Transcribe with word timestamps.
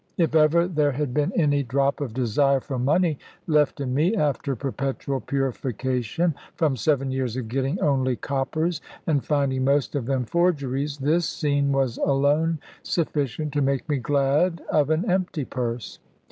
If 0.17 0.33
ever 0.33 0.67
there 0.67 0.93
had 0.93 1.13
been 1.13 1.31
any 1.35 1.61
drop 1.61 2.01
of 2.01 2.15
desire 2.15 2.59
for 2.59 2.79
money 2.79 3.19
left 3.45 3.79
in 3.79 3.93
me, 3.93 4.15
after 4.15 4.55
perpetual 4.55 5.19
purification 5.19 6.33
(from 6.55 6.75
seven 6.75 7.11
years 7.11 7.37
of 7.37 7.47
getting 7.47 7.79
only 7.81 8.15
coppers, 8.15 8.81
and 9.05 9.23
finding 9.23 9.63
most 9.63 9.93
of 9.93 10.07
them 10.07 10.25
forgeries), 10.25 10.97
this 10.97 11.29
scene 11.29 11.71
was 11.71 11.99
alone 11.99 12.57
sufficient 12.81 13.53
to 13.53 13.61
make 13.61 13.87
me 13.87 13.97
glad 13.97 14.63
of 14.71 14.89
an 14.89 15.07
empty 15.07 15.45
purse. 15.45 15.99